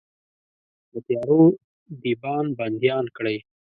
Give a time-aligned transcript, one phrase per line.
[0.91, 1.43] د تیارو
[2.03, 3.37] دیبان بنديان کړئ